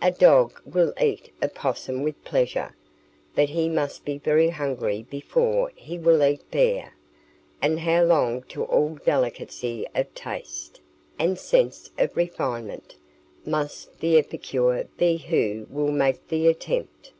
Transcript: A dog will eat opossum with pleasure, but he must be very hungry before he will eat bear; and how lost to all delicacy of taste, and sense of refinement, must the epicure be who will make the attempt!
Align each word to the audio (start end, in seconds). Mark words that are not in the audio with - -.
A 0.00 0.10
dog 0.10 0.62
will 0.64 0.94
eat 0.98 1.30
opossum 1.42 2.02
with 2.02 2.24
pleasure, 2.24 2.74
but 3.34 3.50
he 3.50 3.68
must 3.68 4.02
be 4.02 4.16
very 4.16 4.48
hungry 4.48 5.02
before 5.10 5.72
he 5.76 5.98
will 5.98 6.24
eat 6.24 6.50
bear; 6.50 6.94
and 7.60 7.80
how 7.80 8.02
lost 8.04 8.48
to 8.48 8.64
all 8.64 8.94
delicacy 9.04 9.86
of 9.94 10.14
taste, 10.14 10.80
and 11.18 11.38
sense 11.38 11.90
of 11.98 12.16
refinement, 12.16 12.96
must 13.44 14.00
the 14.00 14.16
epicure 14.16 14.84
be 14.96 15.18
who 15.18 15.66
will 15.68 15.92
make 15.92 16.28
the 16.28 16.48
attempt! 16.48 17.12